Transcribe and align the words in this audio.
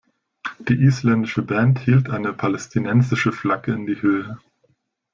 Die 0.57 0.73
isländische 0.73 1.43
Band 1.43 1.77
hielt 1.77 2.09
eine 2.09 2.33
palästinensische 2.33 3.31
Flagge 3.31 3.73
in 3.73 3.85
die 3.85 4.01
Höhe. 4.01 4.39